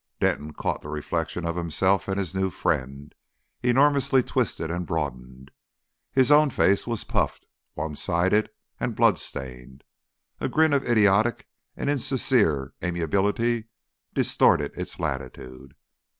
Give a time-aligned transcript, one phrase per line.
[0.19, 3.13] Denton caught the reflection of himself and his new friend,
[3.61, 5.51] enormously twisted and broadened.
[6.11, 9.83] His own face was puffed, one sided, and blood stained;
[10.39, 13.67] a grin of idiotic and insincere amiability
[14.15, 15.75] distorted its latitude.